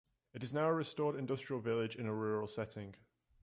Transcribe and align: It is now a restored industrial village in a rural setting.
It 0.33 0.43
is 0.43 0.51
now 0.51 0.65
a 0.65 0.73
restored 0.73 1.15
industrial 1.15 1.61
village 1.61 1.95
in 1.95 2.07
a 2.07 2.15
rural 2.15 2.47
setting. 2.47 2.95